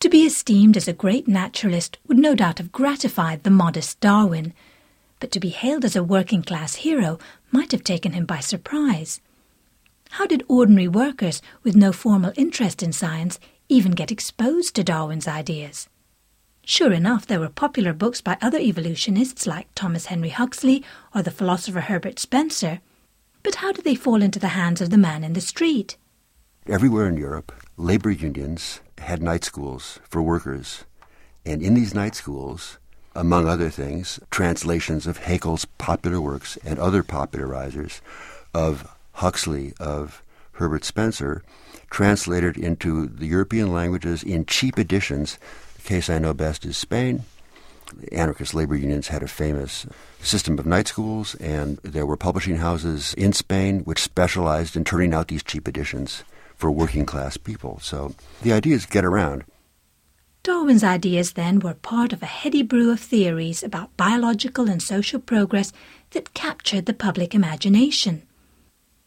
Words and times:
To 0.00 0.08
be 0.08 0.24
esteemed 0.24 0.76
as 0.76 0.86
a 0.86 0.92
great 0.92 1.26
naturalist 1.26 1.98
would 2.06 2.18
no 2.18 2.36
doubt 2.36 2.58
have 2.58 2.70
gratified 2.70 3.42
the 3.42 3.50
modest 3.50 3.98
Darwin, 3.98 4.54
but 5.18 5.32
to 5.32 5.40
be 5.40 5.48
hailed 5.48 5.84
as 5.84 5.96
a 5.96 6.04
working 6.04 6.44
class 6.44 6.76
hero 6.76 7.18
might 7.50 7.72
have 7.72 7.82
taken 7.82 8.12
him 8.12 8.24
by 8.24 8.38
surprise. 8.38 9.20
How 10.10 10.26
did 10.26 10.44
ordinary 10.46 10.86
workers 10.86 11.42
with 11.64 11.74
no 11.74 11.90
formal 11.90 12.32
interest 12.36 12.80
in 12.80 12.92
science 12.92 13.40
even 13.68 13.90
get 13.90 14.12
exposed 14.12 14.76
to 14.76 14.84
Darwin's 14.84 15.26
ideas? 15.26 15.88
Sure 16.64 16.92
enough, 16.92 17.26
there 17.26 17.40
were 17.40 17.48
popular 17.48 17.92
books 17.92 18.20
by 18.20 18.36
other 18.40 18.58
evolutionists 18.58 19.48
like 19.48 19.66
Thomas 19.74 20.06
Henry 20.06 20.28
Huxley 20.28 20.84
or 21.12 21.22
the 21.22 21.32
philosopher 21.32 21.80
Herbert 21.80 22.20
Spencer, 22.20 22.80
but 23.42 23.56
how 23.56 23.72
did 23.72 23.84
they 23.84 23.96
fall 23.96 24.22
into 24.22 24.38
the 24.38 24.48
hands 24.48 24.80
of 24.80 24.90
the 24.90 24.96
man 24.96 25.24
in 25.24 25.32
the 25.32 25.40
street? 25.40 25.96
Everywhere 26.68 27.08
in 27.08 27.16
Europe, 27.16 27.52
labor 27.78 28.10
unions 28.10 28.80
had 28.98 29.22
night 29.22 29.44
schools 29.44 30.00
for 30.02 30.20
workers. 30.20 30.84
And 31.46 31.62
in 31.62 31.74
these 31.74 31.94
night 31.94 32.16
schools, 32.16 32.76
among 33.14 33.46
other 33.46 33.70
things, 33.70 34.18
translations 34.30 35.06
of 35.06 35.20
Haeckel's 35.20 35.64
popular 35.64 36.20
works 36.20 36.58
and 36.64 36.78
other 36.78 37.04
popularizers 37.04 38.00
of 38.52 38.92
Huxley, 39.12 39.74
of 39.78 40.22
Herbert 40.52 40.84
Spencer, 40.84 41.44
translated 41.88 42.56
into 42.56 43.06
the 43.06 43.26
European 43.26 43.72
languages 43.72 44.24
in 44.24 44.44
cheap 44.44 44.76
editions. 44.76 45.38
The 45.76 45.88
case 45.88 46.10
I 46.10 46.18
know 46.18 46.34
best 46.34 46.66
is 46.66 46.76
Spain. 46.76 47.22
The 47.96 48.12
anarchist 48.12 48.54
labor 48.54 48.74
unions 48.74 49.08
had 49.08 49.22
a 49.22 49.28
famous 49.28 49.86
system 50.20 50.58
of 50.58 50.66
night 50.66 50.88
schools, 50.88 51.36
and 51.36 51.78
there 51.78 52.04
were 52.04 52.16
publishing 52.16 52.56
houses 52.56 53.14
in 53.14 53.32
Spain 53.32 53.80
which 53.80 54.02
specialized 54.02 54.76
in 54.76 54.84
turning 54.84 55.14
out 55.14 55.28
these 55.28 55.44
cheap 55.44 55.68
editions 55.68 56.24
for 56.58 56.70
working 56.70 57.06
class 57.06 57.36
people. 57.36 57.78
So 57.80 58.14
the 58.42 58.52
ideas 58.52 58.84
get 58.84 59.04
around. 59.04 59.44
Darwin's 60.42 60.84
ideas 60.84 61.32
then 61.32 61.60
were 61.60 61.74
part 61.74 62.12
of 62.12 62.22
a 62.22 62.26
heady 62.26 62.62
brew 62.62 62.90
of 62.90 63.00
theories 63.00 63.62
about 63.62 63.96
biological 63.96 64.68
and 64.68 64.82
social 64.82 65.20
progress 65.20 65.72
that 66.10 66.34
captured 66.34 66.86
the 66.86 66.94
public 66.94 67.34
imagination. 67.34 68.22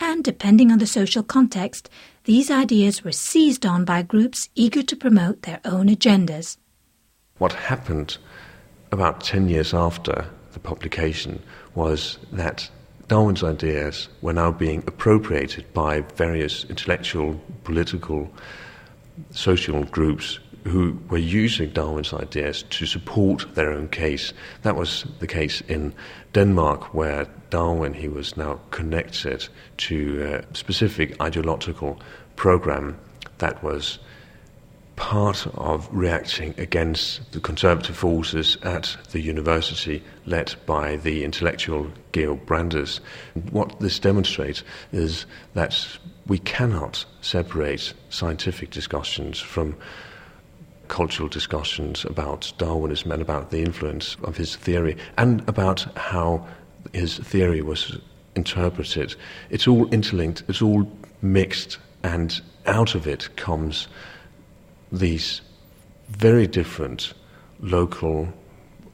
And 0.00 0.24
depending 0.24 0.70
on 0.72 0.78
the 0.78 0.86
social 0.86 1.22
context, 1.22 1.88
these 2.24 2.50
ideas 2.50 3.04
were 3.04 3.12
seized 3.12 3.64
on 3.64 3.84
by 3.84 4.02
groups 4.02 4.48
eager 4.54 4.82
to 4.82 4.96
promote 4.96 5.42
their 5.42 5.60
own 5.64 5.88
agendas. 5.88 6.56
What 7.38 7.52
happened 7.52 8.18
about 8.90 9.22
10 9.22 9.48
years 9.48 9.72
after 9.72 10.26
the 10.52 10.60
publication 10.60 11.42
was 11.74 12.18
that 12.32 12.68
Darwin's 13.12 13.44
ideas 13.44 14.08
were 14.22 14.32
now 14.32 14.50
being 14.50 14.82
appropriated 14.86 15.70
by 15.74 16.00
various 16.16 16.64
intellectual, 16.64 17.38
political, 17.62 18.32
social 19.32 19.84
groups 19.84 20.38
who 20.64 20.98
were 21.10 21.18
using 21.18 21.68
Darwin's 21.68 22.14
ideas 22.14 22.62
to 22.70 22.86
support 22.86 23.54
their 23.54 23.70
own 23.70 23.88
case. 23.88 24.32
That 24.62 24.76
was 24.76 25.04
the 25.18 25.26
case 25.26 25.60
in 25.68 25.92
Denmark, 26.32 26.94
where 26.94 27.26
Darwin 27.50 27.92
he 27.92 28.08
was 28.08 28.34
now 28.38 28.60
connected 28.70 29.46
to 29.88 30.22
a 30.50 30.56
specific 30.56 31.20
ideological 31.20 32.00
program 32.36 32.98
that 33.36 33.62
was 33.62 33.98
part 34.96 35.46
of 35.54 35.88
reacting 35.90 36.54
against 36.58 37.32
the 37.32 37.40
conservative 37.40 37.96
forces 37.96 38.56
at 38.62 38.96
the 39.10 39.20
university 39.20 40.02
led 40.26 40.54
by 40.66 40.96
the 40.96 41.24
intellectual 41.24 41.90
Georg 42.12 42.44
Brandes. 42.46 43.00
What 43.50 43.80
this 43.80 43.98
demonstrates 43.98 44.62
is 44.92 45.26
that 45.54 45.86
we 46.26 46.38
cannot 46.38 47.04
separate 47.20 47.94
scientific 48.10 48.70
discussions 48.70 49.38
from 49.38 49.76
cultural 50.88 51.28
discussions 51.28 52.04
about 52.04 52.52
Darwinism 52.58 53.12
and 53.12 53.22
about 53.22 53.50
the 53.50 53.62
influence 53.62 54.16
of 54.24 54.36
his 54.36 54.56
theory 54.56 54.96
and 55.16 55.46
about 55.48 55.86
how 55.96 56.46
his 56.92 57.16
theory 57.18 57.62
was 57.62 57.98
interpreted. 58.34 59.14
It's 59.50 59.66
all 59.66 59.88
interlinked, 59.88 60.42
it's 60.48 60.62
all 60.62 60.86
mixed, 61.22 61.78
and 62.02 62.40
out 62.66 62.94
of 62.94 63.06
it 63.06 63.34
comes 63.36 63.88
these 64.92 65.40
very 66.08 66.46
different 66.46 67.14
local, 67.60 68.28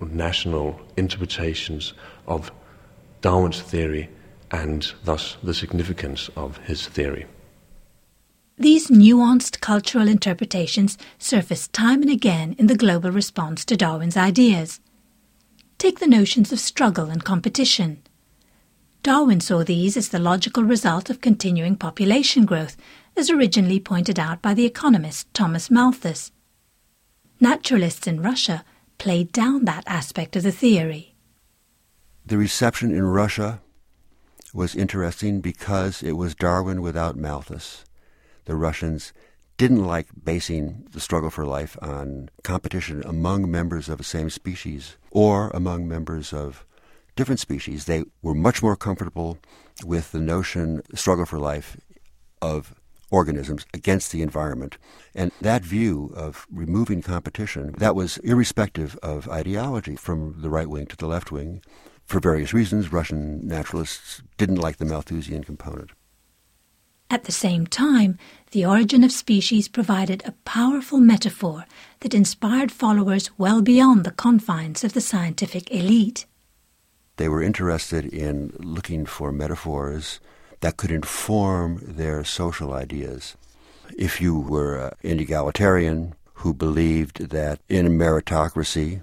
national 0.00 0.80
interpretations 0.96 1.92
of 2.26 2.52
Darwin's 3.20 3.60
theory 3.60 4.08
and 4.50 4.92
thus 5.04 5.36
the 5.42 5.52
significance 5.52 6.30
of 6.36 6.58
his 6.58 6.86
theory. 6.86 7.26
These 8.56 8.88
nuanced 8.88 9.60
cultural 9.60 10.08
interpretations 10.08 10.98
surface 11.18 11.68
time 11.68 12.02
and 12.02 12.10
again 12.10 12.54
in 12.58 12.66
the 12.66 12.76
global 12.76 13.10
response 13.10 13.64
to 13.66 13.76
Darwin's 13.76 14.16
ideas. 14.16 14.80
Take 15.78 16.00
the 16.00 16.08
notions 16.08 16.52
of 16.52 16.58
struggle 16.58 17.06
and 17.06 17.24
competition. 17.24 18.02
Darwin 19.04 19.40
saw 19.40 19.62
these 19.62 19.96
as 19.96 20.08
the 20.08 20.18
logical 20.18 20.64
result 20.64 21.08
of 21.08 21.20
continuing 21.20 21.76
population 21.76 22.44
growth 22.44 22.76
as 23.18 23.28
originally 23.30 23.80
pointed 23.80 24.18
out 24.18 24.40
by 24.40 24.54
the 24.54 24.64
economist 24.64 25.26
Thomas 25.34 25.70
Malthus. 25.70 26.30
Naturalists 27.40 28.06
in 28.06 28.22
Russia 28.22 28.64
played 28.96 29.32
down 29.32 29.64
that 29.64 29.82
aspect 29.88 30.36
of 30.36 30.44
the 30.44 30.52
theory. 30.52 31.16
The 32.24 32.38
reception 32.38 32.92
in 32.92 33.02
Russia 33.02 33.60
was 34.54 34.76
interesting 34.76 35.40
because 35.40 36.02
it 36.02 36.12
was 36.12 36.36
Darwin 36.36 36.80
without 36.80 37.16
Malthus. 37.16 37.84
The 38.44 38.54
Russians 38.54 39.12
didn't 39.56 39.84
like 39.84 40.06
basing 40.24 40.86
the 40.92 41.00
struggle 41.00 41.30
for 41.30 41.44
life 41.44 41.76
on 41.82 42.30
competition 42.44 43.02
among 43.04 43.50
members 43.50 43.88
of 43.88 43.98
the 43.98 44.04
same 44.04 44.30
species 44.30 44.96
or 45.10 45.50
among 45.50 45.88
members 45.88 46.32
of 46.32 46.64
different 47.16 47.40
species. 47.40 47.86
They 47.86 48.04
were 48.22 48.34
much 48.34 48.62
more 48.62 48.76
comfortable 48.76 49.38
with 49.84 50.12
the 50.12 50.20
notion, 50.20 50.82
struggle 50.94 51.26
for 51.26 51.40
life, 51.40 51.76
of 52.40 52.74
organisms 53.10 53.66
against 53.72 54.12
the 54.12 54.22
environment. 54.22 54.78
And 55.14 55.32
that 55.40 55.64
view 55.64 56.12
of 56.14 56.46
removing 56.50 57.02
competition, 57.02 57.74
that 57.78 57.94
was 57.94 58.18
irrespective 58.18 58.98
of 59.02 59.28
ideology 59.28 59.96
from 59.96 60.34
the 60.38 60.50
right 60.50 60.68
wing 60.68 60.86
to 60.86 60.96
the 60.96 61.06
left 61.06 61.32
wing. 61.32 61.62
For 62.04 62.20
various 62.20 62.54
reasons, 62.54 62.92
Russian 62.92 63.46
naturalists 63.46 64.22
didn't 64.36 64.56
like 64.56 64.78
the 64.78 64.84
Malthusian 64.84 65.44
component. 65.44 65.90
At 67.10 67.24
the 67.24 67.32
same 67.32 67.66
time, 67.66 68.18
the 68.50 68.66
origin 68.66 69.02
of 69.02 69.12
species 69.12 69.66
provided 69.66 70.22
a 70.24 70.32
powerful 70.44 71.00
metaphor 71.00 71.64
that 72.00 72.14
inspired 72.14 72.70
followers 72.70 73.30
well 73.38 73.62
beyond 73.62 74.04
the 74.04 74.10
confines 74.10 74.84
of 74.84 74.92
the 74.92 75.00
scientific 75.00 75.70
elite. 75.70 76.26
They 77.16 77.28
were 77.28 77.42
interested 77.42 78.04
in 78.04 78.52
looking 78.58 79.06
for 79.06 79.32
metaphors 79.32 80.20
that 80.60 80.76
could 80.76 80.90
inform 80.90 81.80
their 81.82 82.24
social 82.24 82.72
ideas. 82.72 83.36
If 83.96 84.20
you 84.20 84.38
were 84.38 84.94
an 85.02 85.20
egalitarian 85.20 86.14
who 86.34 86.54
believed 86.54 87.30
that 87.30 87.60
in 87.68 87.88
meritocracy, 87.98 89.02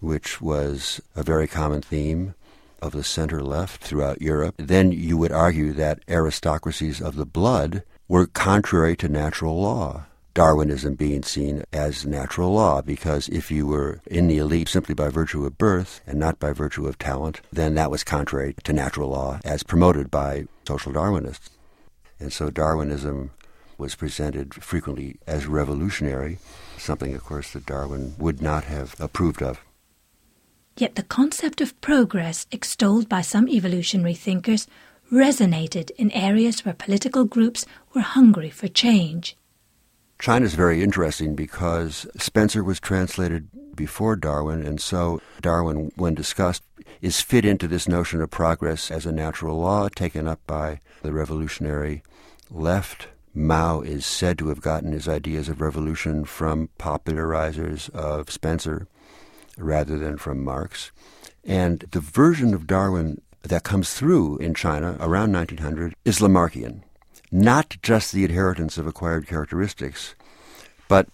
which 0.00 0.40
was 0.40 1.00
a 1.14 1.22
very 1.22 1.48
common 1.48 1.82
theme 1.82 2.34
of 2.82 2.92
the 2.92 3.04
center 3.04 3.42
left 3.42 3.82
throughout 3.82 4.22
Europe, 4.22 4.54
then 4.58 4.92
you 4.92 5.16
would 5.16 5.32
argue 5.32 5.72
that 5.72 6.00
aristocracies 6.08 7.00
of 7.00 7.16
the 7.16 7.26
blood 7.26 7.82
were 8.08 8.26
contrary 8.26 8.96
to 8.96 9.08
natural 9.08 9.60
law. 9.60 10.06
Darwinism 10.36 10.96
being 10.96 11.22
seen 11.22 11.64
as 11.72 12.04
natural 12.04 12.52
law, 12.52 12.82
because 12.82 13.26
if 13.30 13.50
you 13.50 13.66
were 13.66 14.02
in 14.04 14.28
the 14.28 14.36
elite 14.36 14.68
simply 14.68 14.94
by 14.94 15.08
virtue 15.08 15.46
of 15.46 15.56
birth 15.56 16.02
and 16.06 16.18
not 16.18 16.38
by 16.38 16.52
virtue 16.52 16.86
of 16.86 16.98
talent, 16.98 17.40
then 17.50 17.74
that 17.76 17.90
was 17.90 18.04
contrary 18.04 18.54
to 18.64 18.74
natural 18.74 19.08
law 19.08 19.40
as 19.46 19.62
promoted 19.62 20.10
by 20.10 20.44
social 20.68 20.92
Darwinists. 20.92 21.48
And 22.20 22.34
so 22.34 22.50
Darwinism 22.50 23.30
was 23.78 23.94
presented 23.94 24.52
frequently 24.52 25.16
as 25.26 25.46
revolutionary, 25.46 26.36
something, 26.76 27.14
of 27.14 27.24
course, 27.24 27.52
that 27.52 27.64
Darwin 27.64 28.14
would 28.18 28.42
not 28.42 28.64
have 28.64 28.94
approved 29.00 29.42
of. 29.42 29.62
Yet 30.76 30.96
the 30.96 31.02
concept 31.02 31.62
of 31.62 31.80
progress 31.80 32.46
extolled 32.52 33.08
by 33.08 33.22
some 33.22 33.48
evolutionary 33.48 34.12
thinkers 34.12 34.66
resonated 35.10 35.92
in 35.92 36.10
areas 36.10 36.62
where 36.62 36.74
political 36.74 37.24
groups 37.24 37.64
were 37.94 38.02
hungry 38.02 38.50
for 38.50 38.68
change. 38.68 39.34
China 40.18 40.46
is 40.46 40.54
very 40.54 40.82
interesting 40.82 41.34
because 41.34 42.06
Spencer 42.16 42.64
was 42.64 42.80
translated 42.80 43.48
before 43.76 44.16
Darwin, 44.16 44.66
and 44.66 44.80
so 44.80 45.20
Darwin, 45.42 45.92
when 45.96 46.14
discussed, 46.14 46.62
is 47.02 47.20
fit 47.20 47.44
into 47.44 47.68
this 47.68 47.86
notion 47.86 48.22
of 48.22 48.30
progress 48.30 48.90
as 48.90 49.04
a 49.04 49.12
natural 49.12 49.58
law 49.58 49.88
taken 49.88 50.26
up 50.26 50.40
by 50.46 50.80
the 51.02 51.12
revolutionary 51.12 52.02
left. 52.50 53.08
Mao 53.34 53.82
is 53.82 54.06
said 54.06 54.38
to 54.38 54.48
have 54.48 54.62
gotten 54.62 54.92
his 54.92 55.06
ideas 55.06 55.50
of 55.50 55.60
revolution 55.60 56.24
from 56.24 56.70
popularizers 56.78 57.90
of 57.90 58.30
Spencer 58.30 58.88
rather 59.58 59.98
than 59.98 60.16
from 60.16 60.42
Marx. 60.42 60.90
And 61.44 61.80
the 61.90 62.00
version 62.00 62.54
of 62.54 62.66
Darwin 62.66 63.20
that 63.42 63.62
comes 63.62 63.92
through 63.92 64.38
in 64.38 64.54
China 64.54 64.96
around 64.98 65.32
1900 65.32 65.94
is 66.06 66.20
Lamarckian 66.20 66.82
not 67.30 67.76
just 67.82 68.12
the 68.12 68.24
inheritance 68.24 68.78
of 68.78 68.86
acquired 68.86 69.26
characteristics, 69.26 70.14
but 70.88 71.08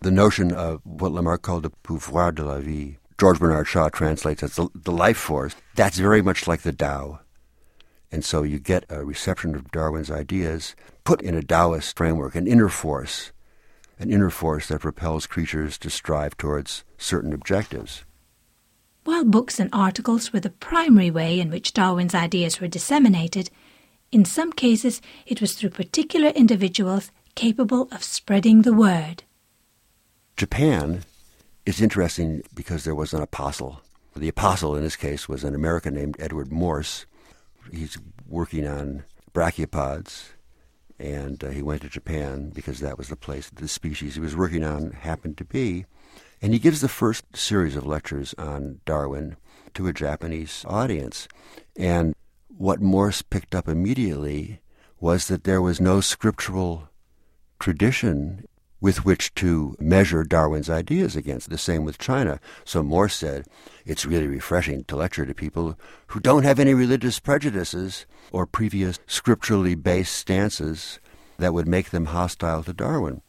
the 0.00 0.10
notion 0.10 0.52
of 0.52 0.80
what 0.84 1.12
Lamarck 1.12 1.42
called 1.42 1.62
the 1.62 1.70
pouvoir 1.70 2.32
de 2.32 2.44
la 2.44 2.58
vie. 2.58 2.98
George 3.18 3.38
Bernard 3.38 3.68
Shaw 3.68 3.88
translates 3.88 4.42
as 4.42 4.56
the, 4.56 4.68
the 4.74 4.90
life 4.90 5.16
force. 5.16 5.54
That's 5.76 5.98
very 5.98 6.22
much 6.22 6.48
like 6.48 6.62
the 6.62 6.72
Tao. 6.72 7.20
And 8.10 8.24
so 8.24 8.42
you 8.42 8.58
get 8.58 8.84
a 8.88 9.04
reception 9.04 9.54
of 9.54 9.70
Darwin's 9.70 10.10
ideas 10.10 10.74
put 11.04 11.22
in 11.22 11.34
a 11.34 11.42
Taoist 11.42 11.96
framework, 11.96 12.34
an 12.34 12.46
inner 12.46 12.68
force, 12.68 13.32
an 13.98 14.12
inner 14.12 14.30
force 14.30 14.68
that 14.68 14.80
propels 14.80 15.26
creatures 15.26 15.78
to 15.78 15.88
strive 15.88 16.36
towards 16.36 16.84
certain 16.98 17.32
objectives. 17.32 18.04
While 19.04 19.24
books 19.24 19.58
and 19.58 19.70
articles 19.72 20.32
were 20.32 20.40
the 20.40 20.50
primary 20.50 21.10
way 21.10 21.40
in 21.40 21.50
which 21.50 21.72
Darwin's 21.72 22.14
ideas 22.14 22.60
were 22.60 22.68
disseminated, 22.68 23.50
in 24.12 24.24
some 24.24 24.52
cases 24.52 25.00
it 25.26 25.40
was 25.40 25.54
through 25.54 25.70
particular 25.70 26.28
individuals 26.28 27.10
capable 27.34 27.88
of 27.90 28.04
spreading 28.04 28.62
the 28.62 28.74
word. 28.74 29.24
Japan 30.36 31.02
is 31.64 31.80
interesting 31.80 32.42
because 32.54 32.84
there 32.84 32.94
was 32.94 33.12
an 33.12 33.22
apostle. 33.22 33.80
The 34.14 34.28
apostle 34.28 34.76
in 34.76 34.82
this 34.82 34.96
case 34.96 35.28
was 35.28 35.42
an 35.42 35.54
American 35.54 35.94
named 35.94 36.16
Edward 36.18 36.52
Morse. 36.52 37.06
He's 37.72 37.96
working 38.28 38.66
on 38.66 39.04
brachiopods, 39.32 40.30
and 40.98 41.42
uh, 41.42 41.48
he 41.48 41.62
went 41.62 41.82
to 41.82 41.88
Japan 41.88 42.50
because 42.50 42.80
that 42.80 42.98
was 42.98 43.08
the 43.08 43.16
place 43.16 43.48
the 43.48 43.68
species 43.68 44.14
he 44.14 44.20
was 44.20 44.36
working 44.36 44.64
on 44.64 44.90
happened 44.90 45.38
to 45.38 45.44
be. 45.44 45.86
And 46.42 46.52
he 46.52 46.58
gives 46.58 46.80
the 46.80 46.88
first 46.88 47.36
series 47.36 47.76
of 47.76 47.86
lectures 47.86 48.34
on 48.36 48.80
Darwin 48.84 49.36
to 49.74 49.86
a 49.86 49.92
Japanese 49.92 50.64
audience. 50.68 51.28
And 51.76 52.14
what 52.62 52.80
Morse 52.80 53.22
picked 53.22 53.56
up 53.56 53.66
immediately 53.66 54.60
was 55.00 55.26
that 55.26 55.42
there 55.42 55.60
was 55.60 55.80
no 55.80 56.00
scriptural 56.00 56.88
tradition 57.58 58.46
with 58.80 59.04
which 59.04 59.34
to 59.34 59.74
measure 59.80 60.22
Darwin's 60.22 60.70
ideas 60.70 61.16
against. 61.16 61.50
The 61.50 61.58
same 61.58 61.84
with 61.84 61.98
China. 61.98 62.38
So 62.64 62.84
Morse 62.84 63.16
said, 63.16 63.46
it's 63.84 64.06
really 64.06 64.28
refreshing 64.28 64.84
to 64.84 64.94
lecture 64.94 65.26
to 65.26 65.34
people 65.34 65.76
who 66.06 66.20
don't 66.20 66.44
have 66.44 66.60
any 66.60 66.72
religious 66.72 67.18
prejudices 67.18 68.06
or 68.30 68.46
previous 68.46 69.00
scripturally 69.08 69.74
based 69.74 70.14
stances 70.14 71.00
that 71.38 71.52
would 71.52 71.66
make 71.66 71.90
them 71.90 72.04
hostile 72.04 72.62
to 72.62 72.72
Darwin. 72.72 73.22